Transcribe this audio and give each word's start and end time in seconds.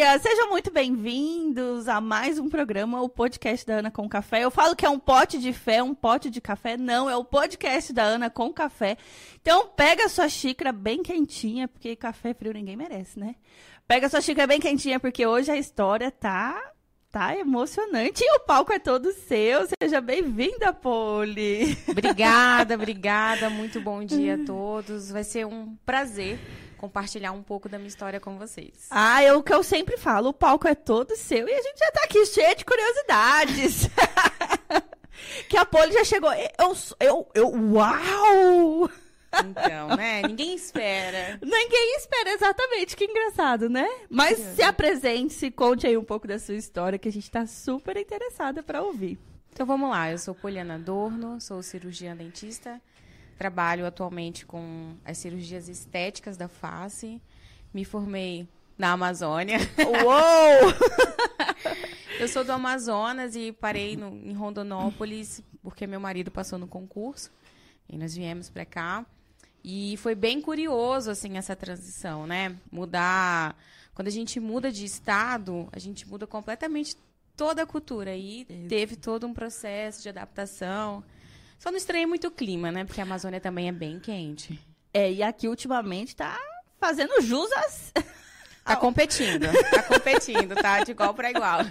dia! 0.00 0.18
Sejam 0.18 0.48
muito 0.48 0.70
bem-vindos 0.70 1.86
a 1.86 2.00
mais 2.00 2.38
um 2.38 2.48
programa, 2.48 3.02
o 3.02 3.08
podcast 3.08 3.66
da 3.66 3.74
Ana 3.74 3.90
com 3.90 4.08
Café. 4.08 4.42
Eu 4.42 4.50
falo 4.50 4.74
que 4.74 4.86
é 4.86 4.88
um 4.88 4.98
pote 4.98 5.38
de 5.38 5.52
fé, 5.52 5.82
um 5.82 5.94
pote 5.94 6.30
de 6.30 6.40
café. 6.40 6.74
Não, 6.78 7.10
é 7.10 7.14
o 7.14 7.22
podcast 7.22 7.92
da 7.92 8.02
Ana 8.02 8.30
com 8.30 8.50
Café. 8.50 8.96
Então, 9.42 9.68
pega 9.68 10.08
sua 10.08 10.26
xícara 10.26 10.72
bem 10.72 11.02
quentinha, 11.02 11.68
porque 11.68 11.94
café 11.94 12.32
frio 12.32 12.54
ninguém 12.54 12.78
merece, 12.78 13.20
né? 13.20 13.34
Pega 13.86 14.08
sua 14.08 14.22
xícara 14.22 14.46
bem 14.46 14.58
quentinha, 14.58 14.98
porque 14.98 15.26
hoje 15.26 15.50
a 15.50 15.58
história 15.58 16.10
tá 16.10 16.58
Tá 17.10 17.36
emocionante 17.36 18.22
e 18.22 18.36
o 18.36 18.40
palco 18.40 18.72
é 18.72 18.78
todo 18.78 19.12
seu. 19.12 19.66
Seja 19.82 20.00
bem-vinda, 20.00 20.72
Poli. 20.72 21.76
Obrigada, 21.88 22.76
obrigada. 22.76 23.50
Muito 23.50 23.80
bom 23.80 24.04
dia 24.04 24.36
a 24.36 24.38
todos. 24.46 25.10
Vai 25.10 25.24
ser 25.24 25.44
um 25.44 25.74
prazer 25.84 26.38
compartilhar 26.78 27.32
um 27.32 27.42
pouco 27.42 27.68
da 27.68 27.78
minha 27.78 27.88
história 27.88 28.20
com 28.20 28.38
vocês. 28.38 28.86
Ah, 28.90 29.24
é 29.24 29.32
o 29.32 29.42
que 29.42 29.52
eu 29.52 29.64
sempre 29.64 29.96
falo, 29.96 30.28
o 30.28 30.32
palco 30.32 30.68
é 30.68 30.74
todo 30.74 31.16
seu 31.16 31.48
e 31.48 31.52
a 31.52 31.60
gente 31.60 31.78
já 31.78 31.90
tá 31.90 32.02
aqui 32.04 32.24
cheio 32.26 32.56
de 32.56 32.64
curiosidades. 32.64 33.90
que 35.50 35.56
a 35.56 35.64
Poli 35.64 35.92
já 35.92 36.04
chegou. 36.04 36.32
Eu, 36.32 36.76
eu, 37.00 37.28
eu, 37.34 37.72
uau! 37.72 38.88
Então, 39.32 39.96
né? 39.96 40.22
Ninguém 40.22 40.54
espera. 40.54 41.38
Ninguém 41.42 41.96
espera, 41.96 42.30
exatamente. 42.32 42.96
Que 42.96 43.04
engraçado, 43.04 43.68
né? 43.68 43.86
Mas 44.08 44.38
se 44.38 44.62
apresente, 44.62 45.32
se 45.32 45.50
conte 45.50 45.86
aí 45.86 45.96
um 45.96 46.04
pouco 46.04 46.26
da 46.26 46.38
sua 46.38 46.56
história, 46.56 46.98
que 46.98 47.08
a 47.08 47.12
gente 47.12 47.24
está 47.24 47.46
super 47.46 47.96
interessada 47.96 48.62
para 48.62 48.82
ouvir. 48.82 49.18
Então 49.52 49.66
vamos 49.66 49.90
lá, 49.90 50.10
eu 50.10 50.18
sou 50.18 50.34
Poliana 50.34 50.78
Dorno, 50.78 51.40
sou 51.40 51.62
cirurgiã 51.62 52.16
dentista, 52.16 52.80
trabalho 53.36 53.84
atualmente 53.84 54.46
com 54.46 54.94
as 55.04 55.18
cirurgias 55.18 55.68
estéticas 55.68 56.36
da 56.36 56.48
face, 56.48 57.20
me 57.74 57.84
formei 57.84 58.48
na 58.78 58.92
Amazônia. 58.92 59.58
Uou! 59.78 60.72
eu 62.18 62.28
sou 62.28 62.44
do 62.44 62.52
Amazonas 62.52 63.36
e 63.36 63.52
parei 63.52 63.96
no, 63.96 64.08
em 64.08 64.32
Rondonópolis 64.32 65.42
porque 65.62 65.86
meu 65.86 66.00
marido 66.00 66.30
passou 66.30 66.58
no 66.58 66.66
concurso 66.66 67.30
e 67.88 67.98
nós 67.98 68.14
viemos 68.14 68.48
para 68.48 68.64
cá. 68.64 69.04
E 69.62 69.96
foi 69.98 70.14
bem 70.14 70.40
curioso, 70.40 71.10
assim, 71.10 71.36
essa 71.36 71.54
transição, 71.54 72.26
né? 72.26 72.56
Mudar. 72.70 73.56
Quando 73.94 74.08
a 74.08 74.12
gente 74.12 74.40
muda 74.40 74.72
de 74.72 74.84
estado, 74.84 75.68
a 75.72 75.78
gente 75.78 76.08
muda 76.08 76.26
completamente 76.26 76.96
toda 77.36 77.62
a 77.62 77.66
cultura. 77.66 78.16
E 78.16 78.46
teve 78.68 78.96
todo 78.96 79.26
um 79.26 79.34
processo 79.34 80.02
de 80.02 80.08
adaptação. 80.08 81.04
Só 81.58 81.70
não 81.70 81.76
estranhei 81.76 82.06
muito 82.06 82.28
o 82.28 82.30
clima, 82.30 82.72
né? 82.72 82.84
Porque 82.84 83.00
a 83.00 83.04
Amazônia 83.04 83.40
também 83.40 83.68
é 83.68 83.72
bem 83.72 84.00
quente. 84.00 84.58
É, 84.92 85.12
e 85.12 85.22
aqui 85.22 85.46
ultimamente 85.46 86.16
tá 86.16 86.38
fazendo 86.78 87.20
jus 87.20 87.50
às... 87.52 87.92
Tá 88.62 88.76
competindo, 88.76 89.46
tá 89.70 89.82
competindo, 89.82 90.54
tá 90.54 90.84
de 90.84 90.92
igual 90.92 91.12
para 91.14 91.30
igual. 91.30 91.64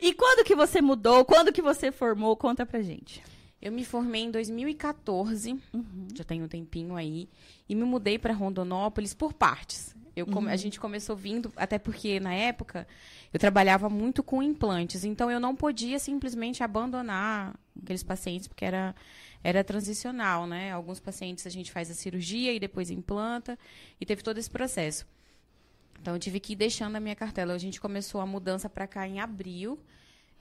E 0.00 0.12
quando 0.14 0.44
que 0.44 0.54
você 0.54 0.80
mudou? 0.80 1.24
Quando 1.24 1.52
que 1.52 1.62
você 1.62 1.92
formou? 1.92 2.34
Conta 2.36 2.66
pra 2.66 2.82
gente. 2.82 3.22
Eu 3.60 3.72
me 3.72 3.84
formei 3.84 4.22
em 4.22 4.30
2014, 4.30 5.52
uhum. 5.72 6.08
já 6.14 6.22
tem 6.22 6.42
um 6.42 6.48
tempinho 6.48 6.94
aí, 6.94 7.28
e 7.68 7.74
me 7.74 7.84
mudei 7.84 8.18
para 8.18 8.32
Rondonópolis 8.32 9.14
por 9.14 9.32
partes. 9.32 9.96
Eu, 10.14 10.26
uhum. 10.26 10.48
A 10.48 10.56
gente 10.56 10.78
começou 10.78 11.16
vindo, 11.16 11.52
até 11.56 11.78
porque 11.78 12.20
na 12.20 12.34
época 12.34 12.86
eu 13.32 13.38
trabalhava 13.38 13.88
muito 13.88 14.22
com 14.22 14.42
implantes, 14.42 15.04
então 15.04 15.30
eu 15.30 15.40
não 15.40 15.54
podia 15.54 15.98
simplesmente 15.98 16.62
abandonar 16.62 17.58
aqueles 17.80 18.02
pacientes, 18.02 18.46
porque 18.48 18.64
era, 18.64 18.94
era 19.42 19.62
transicional, 19.62 20.46
né? 20.46 20.72
Alguns 20.72 21.00
pacientes 21.00 21.46
a 21.46 21.50
gente 21.50 21.70
faz 21.70 21.90
a 21.90 21.94
cirurgia 21.94 22.52
e 22.52 22.60
depois 22.60 22.90
implanta, 22.90 23.58
e 24.00 24.06
teve 24.06 24.22
todo 24.22 24.38
esse 24.38 24.50
processo. 24.50 25.06
Então 26.00 26.14
eu 26.14 26.20
tive 26.20 26.38
que 26.40 26.52
ir 26.52 26.56
deixando 26.56 26.96
a 26.96 27.00
minha 27.00 27.16
cartela. 27.16 27.54
A 27.54 27.58
gente 27.58 27.80
começou 27.80 28.20
a 28.20 28.26
mudança 28.26 28.68
para 28.68 28.86
cá 28.86 29.06
em 29.06 29.20
abril 29.20 29.78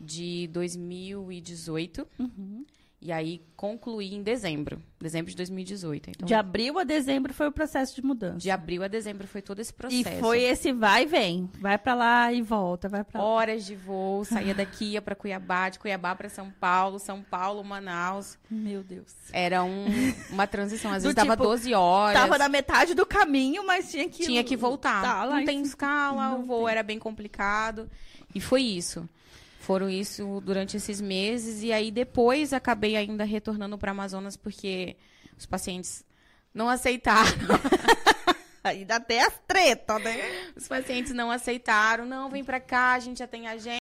de 0.00 0.48
2018. 0.48 2.06
Uhum. 2.18 2.64
E 3.00 3.12
aí 3.12 3.42
concluí 3.54 4.14
em 4.14 4.22
dezembro, 4.22 4.82
dezembro 4.98 5.30
de 5.30 5.36
2018. 5.36 6.10
Então, 6.10 6.26
de 6.26 6.32
abril 6.32 6.78
a 6.78 6.84
dezembro 6.84 7.32
foi 7.34 7.46
o 7.46 7.52
processo 7.52 7.94
de 7.94 8.02
mudança. 8.02 8.38
De 8.38 8.50
abril 8.50 8.82
a 8.82 8.88
dezembro 8.88 9.28
foi 9.28 9.42
todo 9.42 9.60
esse 9.60 9.72
processo. 9.72 10.08
E 10.08 10.20
foi 10.20 10.42
esse 10.42 10.72
vai 10.72 11.02
e 11.02 11.06
vem, 11.06 11.50
vai 11.60 11.76
para 11.76 11.94
lá 11.94 12.32
e 12.32 12.40
volta, 12.40 12.88
vai 12.88 13.04
para 13.04 13.22
Horas 13.22 13.66
de 13.66 13.76
voo, 13.76 14.24
saía 14.24 14.54
daqui 14.54 14.92
ia 14.92 15.02
para 15.02 15.14
Cuiabá, 15.14 15.68
de 15.68 15.78
Cuiabá 15.78 16.14
para 16.16 16.30
São 16.30 16.50
Paulo, 16.50 16.98
São 16.98 17.22
Paulo, 17.22 17.62
Manaus. 17.62 18.38
Meu 18.50 18.82
Deus. 18.82 19.14
Era 19.30 19.62
um, 19.62 19.84
uma 20.30 20.46
transição, 20.46 20.90
às 20.90 21.02
vezes 21.02 21.14
dava 21.14 21.32
tipo, 21.36 21.44
12 21.44 21.74
horas. 21.74 22.18
Tava 22.18 22.38
na 22.38 22.48
metade 22.48 22.94
do 22.94 23.04
caminho, 23.04 23.64
mas 23.66 23.90
tinha 23.90 24.08
que 24.08 24.24
tinha 24.24 24.42
que 24.42 24.56
voltar. 24.56 25.02
Tá, 25.02 25.26
Não 25.26 25.44
tem 25.44 25.60
escala, 25.60 26.30
Não 26.30 26.40
o 26.40 26.44
voo 26.46 26.64
tem. 26.64 26.72
era 26.72 26.82
bem 26.82 26.98
complicado. 26.98 27.90
E 28.34 28.40
foi 28.40 28.62
isso. 28.62 29.08
Foram 29.66 29.90
isso 29.90 30.40
durante 30.44 30.76
esses 30.76 31.00
meses 31.00 31.64
e 31.64 31.72
aí 31.72 31.90
depois 31.90 32.52
acabei 32.52 32.94
ainda 32.94 33.24
retornando 33.24 33.76
para 33.76 33.90
Amazonas 33.90 34.36
porque 34.36 34.94
os 35.36 35.44
pacientes 35.44 36.04
não 36.54 36.68
aceitaram. 36.68 37.32
Ainda 38.62 38.96
até 38.96 39.22
as 39.22 39.34
tretas, 39.46 40.02
né? 40.02 40.52
Os 40.56 40.68
pacientes 40.68 41.12
não 41.12 41.32
aceitaram. 41.32 42.04
Não, 42.06 42.30
vem 42.30 42.44
para 42.44 42.60
cá, 42.60 42.94
a 42.94 42.98
gente 43.00 43.18
já 43.18 43.26
tem 43.26 43.48
agenda. 43.48 43.74